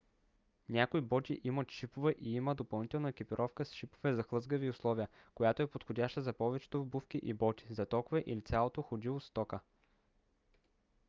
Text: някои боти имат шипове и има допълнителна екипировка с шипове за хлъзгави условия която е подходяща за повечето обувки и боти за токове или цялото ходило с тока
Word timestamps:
някои 0.69 1.01
боти 1.01 1.41
имат 1.43 1.71
шипове 1.71 2.15
и 2.19 2.33
има 2.35 2.55
допълнителна 2.55 3.09
екипировка 3.09 3.65
с 3.65 3.73
шипове 3.73 4.13
за 4.13 4.23
хлъзгави 4.23 4.69
условия 4.69 5.07
която 5.35 5.63
е 5.63 5.67
подходяща 5.67 6.21
за 6.21 6.33
повечето 6.33 6.81
обувки 6.81 7.17
и 7.17 7.33
боти 7.33 7.73
за 7.73 7.85
токове 7.85 8.23
или 8.27 8.41
цялото 8.41 8.81
ходило 8.81 9.19
с 9.19 9.29
тока 9.29 9.59